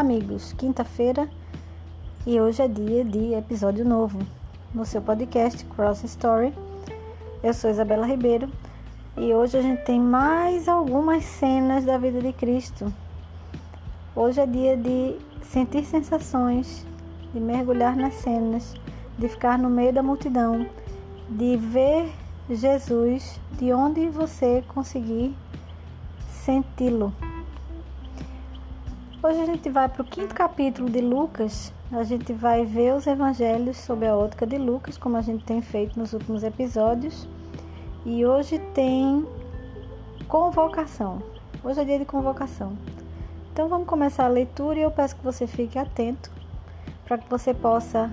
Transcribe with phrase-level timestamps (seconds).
[0.00, 0.54] Amigos!
[0.54, 1.28] Quinta-feira
[2.26, 4.18] e hoje é dia de episódio novo
[4.74, 6.54] no seu podcast Cross Story.
[7.42, 8.48] Eu sou Isabela Ribeiro
[9.14, 12.90] e hoje a gente tem mais algumas cenas da vida de Cristo.
[14.16, 16.86] Hoje é dia de sentir sensações,
[17.34, 18.74] de mergulhar nas cenas,
[19.18, 20.66] de ficar no meio da multidão,
[21.28, 22.10] de ver
[22.48, 25.36] Jesus de onde você conseguir
[26.26, 27.12] senti-lo.
[29.22, 31.74] Hoje a gente vai para o quinto capítulo de Lucas.
[31.92, 35.60] A gente vai ver os evangelhos sob a ótica de Lucas, como a gente tem
[35.60, 37.28] feito nos últimos episódios.
[38.06, 39.28] E hoje tem
[40.26, 41.22] convocação.
[41.62, 42.72] Hoje é dia de convocação.
[43.52, 46.30] Então vamos começar a leitura e eu peço que você fique atento
[47.04, 48.10] para que você possa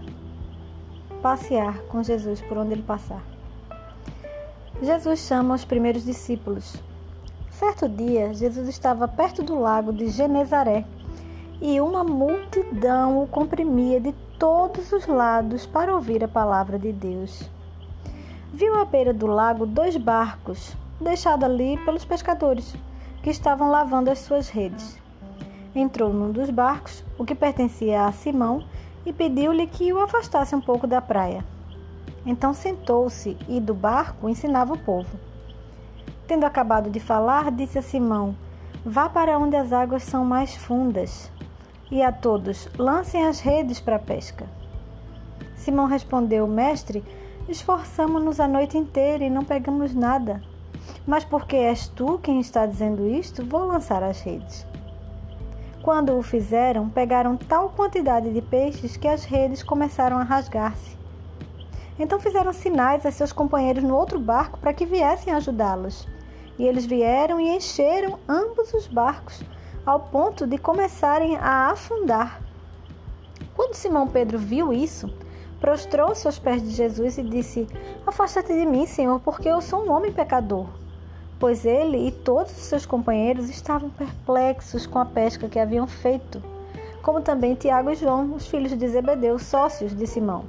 [1.21, 3.23] passear com Jesus por onde ele passar.
[4.83, 6.75] Jesus chama os primeiros discípulos.
[7.49, 10.85] Certo dia, Jesus estava perto do lago de Genezaré
[11.61, 17.49] e uma multidão o comprimia de todos os lados para ouvir a palavra de Deus.
[18.53, 22.75] Viu à beira do lago dois barcos, deixados ali pelos pescadores,
[23.23, 24.99] que estavam lavando as suas redes.
[25.75, 28.63] Entrou num dos barcos, o que pertencia a Simão,
[29.05, 31.43] e pediu-lhe que o afastasse um pouco da praia.
[32.25, 35.17] Então sentou-se e do barco ensinava o povo.
[36.27, 38.35] Tendo acabado de falar, disse a Simão:
[38.85, 41.31] Vá para onde as águas são mais fundas
[41.91, 44.45] e a todos: lancem as redes para a pesca.
[45.55, 47.03] Simão respondeu: Mestre,
[47.47, 50.41] esforçamo-nos a noite inteira e não pegamos nada.
[51.05, 54.65] Mas porque és tu quem está dizendo isto, vou lançar as redes.
[55.81, 60.97] Quando o fizeram, pegaram tal quantidade de peixes que as redes começaram a rasgar-se.
[61.99, 66.07] Então fizeram sinais a seus companheiros no outro barco para que viessem ajudá-los.
[66.59, 69.43] E eles vieram e encheram ambos os barcos
[69.87, 72.41] ao ponto de começarem a afundar.
[73.55, 75.09] Quando Simão Pedro viu isso,
[75.61, 77.65] prostrou-se aos pés de Jesus e disse:
[78.05, 80.67] Afasta-te de mim, Senhor, porque eu sou um homem pecador.
[81.39, 86.43] Pois ele e todos os seus companheiros estavam perplexos com a pesca que haviam feito,
[87.01, 90.43] como também Tiago e João, os filhos de Zebedeu, sócios de Simão.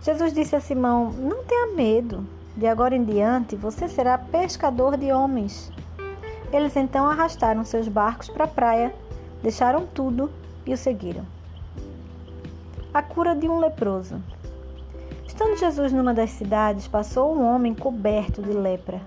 [0.00, 2.26] Jesus disse a Simão: Não tenha medo,
[2.56, 5.70] de agora em diante você será pescador de homens.
[6.54, 8.94] Eles então arrastaram seus barcos para a praia,
[9.42, 10.30] deixaram tudo
[10.64, 11.26] e o seguiram.
[12.94, 14.22] A cura de um leproso.
[15.26, 19.00] Estando Jesus numa das cidades, passou um homem coberto de lepra.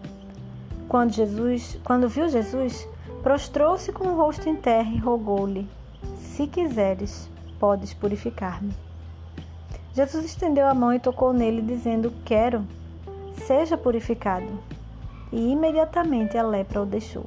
[0.90, 2.86] Quando Jesus, quando viu Jesus,
[3.24, 5.69] prostrou-se com o rosto em terra e rogou-lhe:
[6.18, 8.74] Se quiseres, podes purificar-me.
[9.94, 12.68] Jesus estendeu a mão e tocou nele, dizendo: Quero,
[13.46, 14.77] seja purificado
[15.32, 17.26] e imediatamente a lepra o deixou.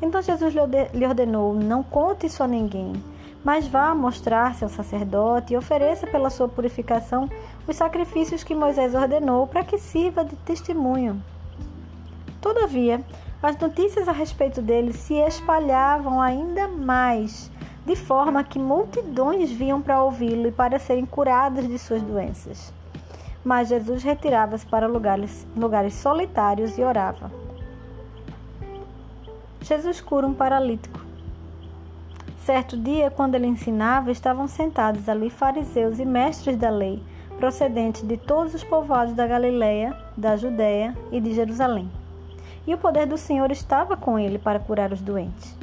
[0.00, 0.54] Então Jesus
[0.92, 2.92] lhe ordenou: Não conte isso a ninguém,
[3.44, 7.28] mas vá mostrar-se ao sacerdote e ofereça pela sua purificação
[7.66, 11.22] os sacrifícios que Moisés ordenou para que sirva de testemunho.
[12.40, 13.00] Todavia,
[13.42, 17.50] as notícias a respeito dele se espalhavam ainda mais,
[17.84, 22.72] de forma que multidões vinham para ouvi-lo e para serem curadas de suas doenças.
[23.44, 27.30] Mas Jesus retirava-se para lugares, lugares solitários e orava.
[29.60, 31.00] Jesus cura um paralítico.
[32.44, 37.02] Certo dia, quando ele ensinava, estavam sentados ali fariseus e mestres da lei,
[37.38, 41.90] procedentes de todos os povoados da Galiléia, da Judéia e de Jerusalém.
[42.66, 45.56] E o poder do Senhor estava com ele para curar os doentes.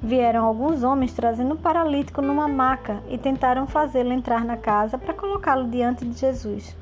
[0.00, 5.14] Vieram alguns homens trazendo um paralítico numa maca e tentaram fazê-lo entrar na casa para
[5.14, 6.76] colocá-lo diante de Jesus.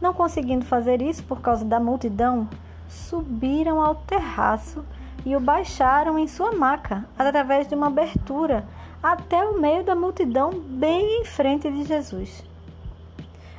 [0.00, 2.48] Não conseguindo fazer isso por causa da multidão,
[2.88, 4.84] subiram ao terraço
[5.26, 8.64] e o baixaram em sua maca, através de uma abertura,
[9.02, 12.44] até o meio da multidão, bem em frente de Jesus.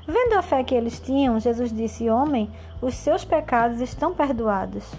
[0.08, 2.50] Vendo a fé que eles tinham, Jesus disse: Homem,
[2.82, 4.92] os seus pecados estão perdoados.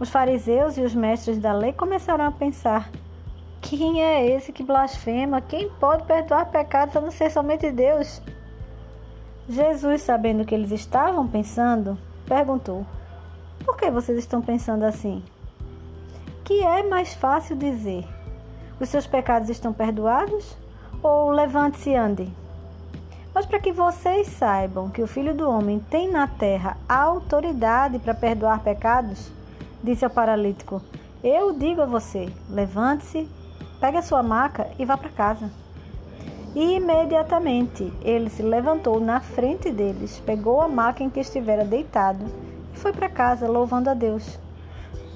[0.00, 2.90] Os fariseus e os mestres da lei começaram a pensar:
[3.60, 5.40] Quem é esse que blasfema?
[5.40, 8.20] Quem pode perdoar pecados a não ser somente Deus?
[9.50, 12.86] Jesus, sabendo o que eles estavam pensando, perguntou:
[13.64, 15.24] Por que vocês estão pensando assim?
[16.44, 18.06] Que é mais fácil dizer:
[18.78, 20.56] Os seus pecados estão perdoados?
[21.02, 22.32] Ou levante-se e ande?
[23.34, 27.98] Mas para que vocês saibam que o Filho do Homem tem na terra a autoridade
[27.98, 29.32] para perdoar pecados,
[29.82, 30.80] disse ao paralítico:
[31.24, 33.28] Eu digo a você: levante-se,
[33.80, 35.50] pegue a sua maca e vá para casa.
[36.54, 42.24] E imediatamente ele se levantou na frente deles, pegou a maca em que estivera deitado
[42.74, 44.38] e foi para casa, louvando a Deus.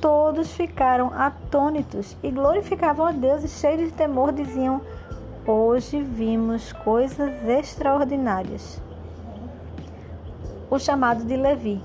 [0.05, 4.83] todos ficaram atônitos e glorificavam a Deus e cheios de temor diziam:
[5.47, 8.83] Hoje vimos coisas extraordinárias.
[10.71, 11.83] O chamado de Levi.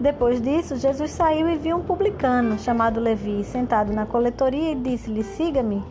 [0.00, 5.22] Depois disso, Jesus saiu e viu um publicano chamado Levi sentado na coletoria e disse-lhe:
[5.22, 5.84] Siga-me.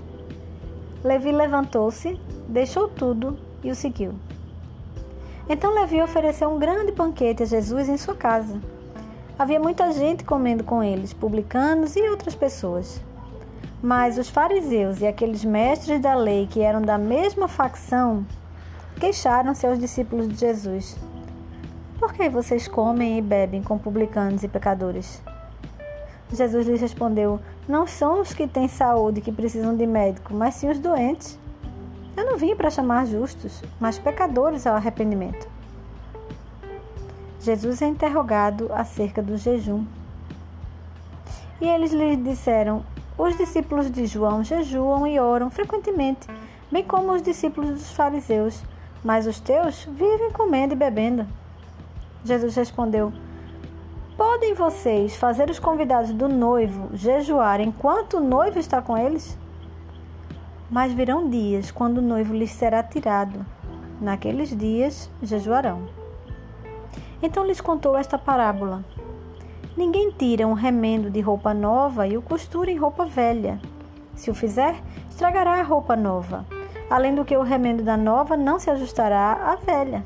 [1.05, 2.19] Levi levantou-se,
[2.53, 4.13] deixou tudo e o seguiu.
[5.49, 8.61] Então Levi ofereceu um grande banquete a Jesus em sua casa.
[9.37, 13.01] Havia muita gente comendo com eles, publicanos e outras pessoas.
[13.81, 18.25] Mas os fariseus e aqueles mestres da lei que eram da mesma facção
[18.99, 20.95] queixaram-se aos discípulos de Jesus.
[21.99, 25.21] Por que vocês comem e bebem com publicanos e pecadores?
[26.31, 30.69] Jesus lhes respondeu: Não são os que têm saúde que precisam de médico, mas sim
[30.69, 31.42] os doentes.
[32.15, 35.47] Eu não vim para chamar justos, mas pecadores ao arrependimento.
[37.39, 39.85] Jesus é interrogado acerca do jejum.
[41.59, 42.85] E eles lhe disseram:
[43.17, 46.27] Os discípulos de João jejuam e oram frequentemente,
[46.71, 48.63] bem como os discípulos dos fariseus,
[49.03, 51.25] mas os teus vivem comendo e bebendo.
[52.23, 53.11] Jesus respondeu:
[54.15, 59.37] Podem vocês fazer os convidados do noivo jejuar enquanto o noivo está com eles?
[60.73, 63.45] Mas virão dias quando o noivo lhes será tirado.
[64.01, 65.87] Naqueles dias jejuarão.
[67.21, 68.83] Então lhes contou esta parábola:
[69.77, 73.61] Ninguém tira um remendo de roupa nova e o costura em roupa velha.
[74.15, 76.43] Se o fizer, estragará a roupa nova.
[76.89, 80.03] Além do que o remendo da nova não se ajustará à velha.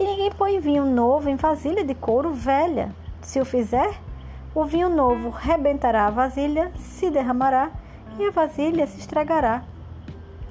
[0.00, 2.90] E ninguém põe vinho novo em vasilha de couro velha.
[3.20, 4.00] Se o fizer,
[4.54, 7.70] o vinho novo rebentará a vasilha, se derramará
[8.18, 9.62] e a vasilha se estragará.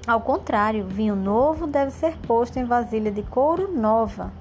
[0.06, 4.34] Ao contrário, vinho novo deve ser posto em vasilha de couro nova.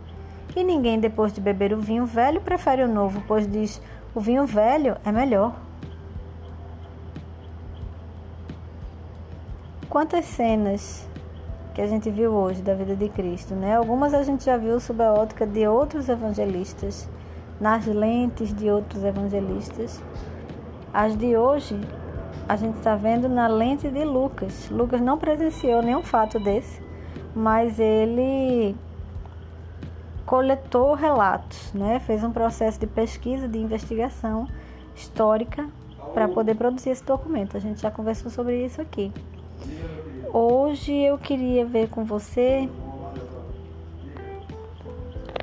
[0.56, 3.80] E ninguém, depois de beber o vinho velho, prefere o novo, pois diz:
[4.12, 5.54] o vinho velho é melhor.
[9.88, 11.08] Quantas cenas
[11.74, 13.76] que a gente viu hoje da vida de Cristo, né?
[13.76, 17.08] Algumas a gente já viu sob a ótica de outros evangelistas,
[17.60, 20.02] nas lentes de outros evangelistas.
[20.92, 21.80] As de hoje
[22.52, 24.68] a gente está vendo na lente de Lucas.
[24.68, 26.82] Lucas não presenciou nenhum fato desse,
[27.34, 28.76] mas ele
[30.26, 31.98] coletou relatos, né?
[32.00, 34.46] fez um processo de pesquisa, de investigação
[34.94, 35.66] histórica
[36.12, 37.56] para poder produzir esse documento.
[37.56, 39.10] A gente já conversou sobre isso aqui.
[40.30, 42.68] Hoje eu queria ver com você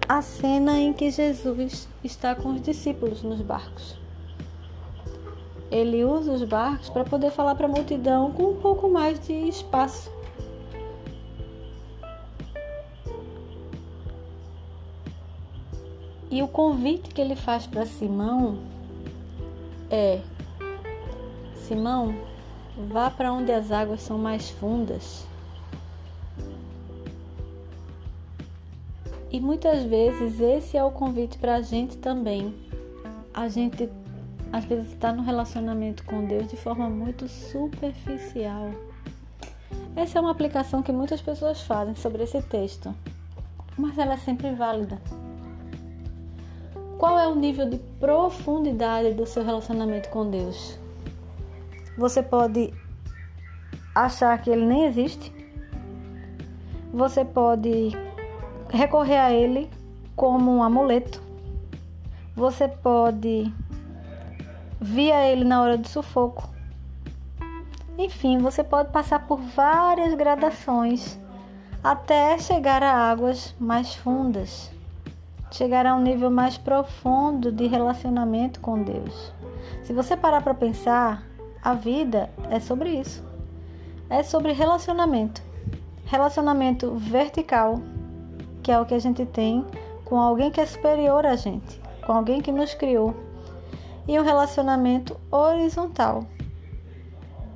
[0.07, 3.99] a cena em que Jesus está com os discípulos nos barcos.
[5.71, 9.33] Ele usa os barcos para poder falar para a multidão com um pouco mais de
[9.33, 10.11] espaço.
[16.31, 18.59] E o convite que ele faz para Simão
[19.89, 20.21] é:
[21.55, 22.15] Simão,
[22.87, 25.25] Vá para onde as águas são mais fundas.
[29.29, 32.55] E muitas vezes esse é o convite para a gente também.
[33.33, 33.89] A gente
[34.51, 38.71] às vezes está no relacionamento com Deus de forma muito superficial.
[39.95, 42.93] Essa é uma aplicação que muitas pessoas fazem sobre esse texto,
[43.77, 44.99] mas ela é sempre válida.
[46.97, 50.77] Qual é o nível de profundidade do seu relacionamento com Deus?
[51.97, 52.73] Você pode
[53.95, 55.33] achar que ele nem existe.
[56.93, 57.91] Você pode
[58.69, 59.69] recorrer a ele
[60.15, 61.21] como um amuleto.
[62.35, 63.51] Você pode
[64.79, 66.49] vir a ele na hora do sufoco.
[67.97, 71.19] Enfim, você pode passar por várias gradações
[71.83, 74.71] até chegar a águas mais fundas,
[75.51, 79.33] chegar a um nível mais profundo de relacionamento com Deus.
[79.83, 81.23] Se você parar para pensar,
[81.61, 83.23] a vida é sobre isso.
[84.09, 85.41] É sobre relacionamento.
[86.05, 87.81] Relacionamento vertical,
[88.63, 89.65] que é o que a gente tem
[90.05, 93.28] com alguém que é superior a gente, com alguém que nos criou.
[94.07, 96.25] E um relacionamento horizontal.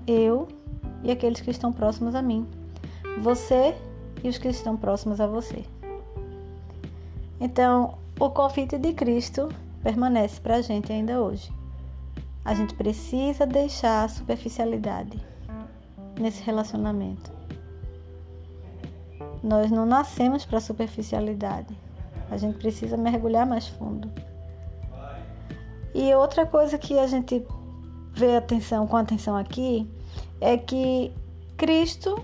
[0.06, 0.48] Eu
[1.04, 2.48] e aqueles que estão próximos a mim.
[3.22, 3.76] Você
[4.24, 5.66] e os que estão próximos a você.
[7.40, 9.50] Então, o convite de Cristo
[9.82, 11.52] permanece para a gente ainda hoje.
[12.46, 15.20] A gente precisa deixar a superficialidade
[16.20, 17.32] nesse relacionamento.
[19.44, 21.78] Nós não nascemos para superficialidade.
[22.32, 24.10] A gente precisa mergulhar mais fundo.
[25.94, 27.46] E outra coisa que a gente
[28.14, 29.88] vê atenção com atenção aqui
[30.42, 31.12] é que
[31.58, 32.24] Cristo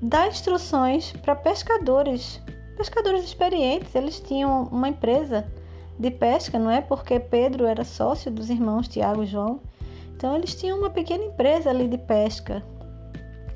[0.00, 2.40] dá instruções para pescadores,
[2.76, 3.94] pescadores experientes.
[3.94, 5.46] Eles tinham uma empresa
[5.98, 6.80] de pesca, não é?
[6.80, 9.60] Porque Pedro era sócio dos irmãos Tiago e João.
[10.16, 12.62] Então eles tinham uma pequena empresa ali de pesca.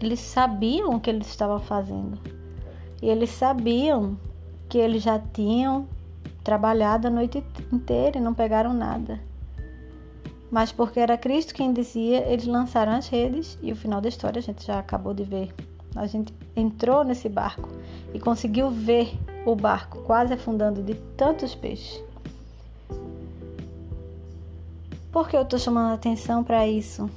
[0.01, 2.19] Eles sabiam o que eles estavam fazendo.
[3.03, 4.19] E eles sabiam
[4.69, 5.89] que eles já tinham
[6.49, 9.21] trabalhado a noite inteira e não pegaram nada.
[10.50, 14.38] Mas porque era Cristo quem dizia, eles lançaram as redes e o final da história
[14.38, 15.55] a gente já acabou de ver.
[15.95, 17.69] A gente entrou nesse barco
[18.14, 19.12] e conseguiu ver
[19.45, 22.02] o barco quase afundando de tantos peixes.
[25.12, 27.11] Por que eu estou chamando a atenção para isso?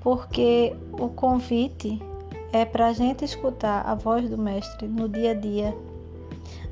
[0.00, 2.00] Porque o convite
[2.52, 5.76] é para a gente escutar a voz do Mestre no dia a dia,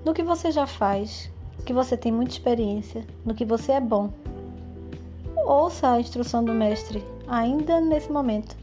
[0.05, 1.32] no que você já faz,
[1.65, 4.11] que você tem muita experiência, no que você é bom.
[5.37, 8.57] Ouça a instrução do Mestre ainda nesse momento.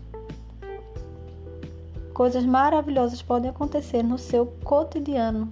[2.14, 5.52] Coisas maravilhosas podem acontecer no seu cotidiano.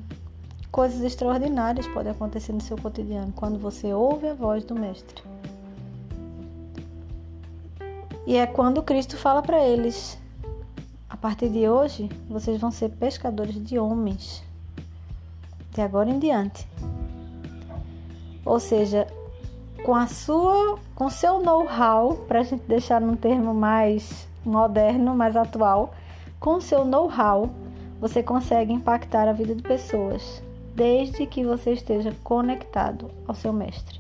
[0.72, 5.24] Coisas extraordinárias podem acontecer no seu cotidiano quando você ouve a voz do Mestre.
[8.25, 10.18] E é quando Cristo fala para eles:
[11.10, 14.44] a partir de hoje, vocês vão ser pescadores de homens.
[15.72, 16.68] De agora em diante.
[18.48, 19.06] Ou seja,
[19.84, 25.36] com a sua, com seu know-how, para a gente deixar num termo mais moderno, mais
[25.36, 25.94] atual,
[26.39, 27.50] com seu know-how,
[28.00, 30.42] você consegue impactar a vida de pessoas,
[30.74, 34.00] desde que você esteja conectado ao seu mestre.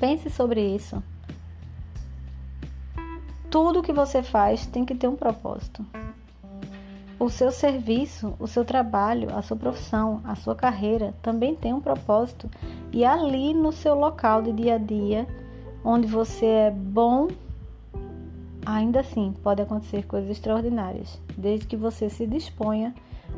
[0.00, 1.02] Pense sobre isso.
[3.50, 5.84] Tudo que você faz tem que ter um propósito.
[7.22, 11.80] O seu serviço, o seu trabalho, a sua profissão, a sua carreira também tem um
[11.80, 12.50] propósito.
[12.90, 15.28] E ali no seu local de dia a dia,
[15.84, 17.28] onde você é bom
[18.66, 22.92] Ainda assim, pode acontecer coisas extraordinárias, desde que você se disponha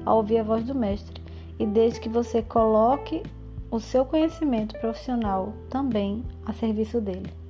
[0.04, 1.22] a ouvir a voz do Mestre
[1.58, 3.22] e desde que você coloque
[3.70, 7.43] o seu conhecimento profissional também a serviço dele.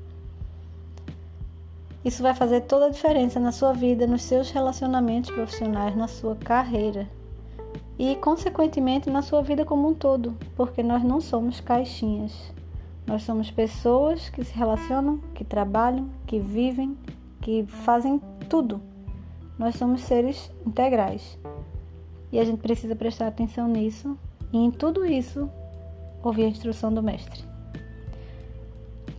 [2.04, 6.37] Isso vai fazer toda a diferença na sua vida, nos seus relacionamentos profissionais, na sua
[6.37, 7.08] carreira
[7.99, 12.52] e, consequentemente, na sua vida como um todo, porque nós não somos caixinhas.
[13.06, 16.96] Nós somos pessoas que se relacionam, que trabalham, que vivem
[17.44, 18.80] que fazem tudo.
[19.58, 21.38] Nós somos seres integrais.
[22.32, 24.18] E a gente precisa prestar atenção nisso
[24.50, 25.49] e em tudo isso
[26.23, 27.53] ouvir a instrução do mestre.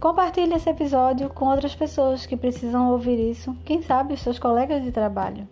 [0.05, 4.83] Compartilhe esse episódio com outras pessoas que precisam ouvir isso, quem sabe os seus colegas
[4.83, 5.47] de trabalho.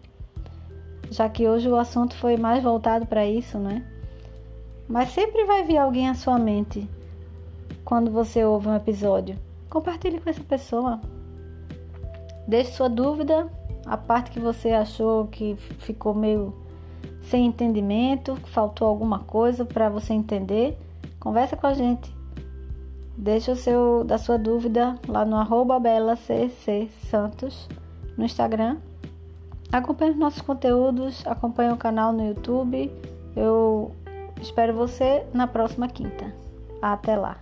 [1.09, 3.83] Já que hoje o assunto foi mais voltado para isso, né?
[4.87, 6.87] Mas sempre vai vir alguém à sua mente
[7.83, 9.39] quando você ouve um episódio.
[9.71, 11.01] Compartilhe com essa pessoa.
[12.47, 13.51] Deixe sua dúvida,
[13.87, 16.53] a parte que você achou que ficou meio
[17.23, 20.77] sem entendimento, que faltou alguma coisa para você entender,
[21.19, 22.21] conversa com a gente.
[23.17, 25.79] Deixe o seu da sua dúvida lá no arroba
[27.09, 27.69] Santos
[28.17, 28.77] no Instagram.
[29.71, 32.91] Acompanhe os nossos conteúdos, acompanhe o canal no YouTube.
[33.35, 33.91] Eu
[34.41, 36.33] espero você na próxima quinta.
[36.81, 37.37] Até lá!